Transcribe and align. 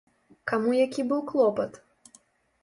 Каму 0.51 0.71
які 0.77 1.05
быў 1.11 1.21
клопат? 1.33 1.79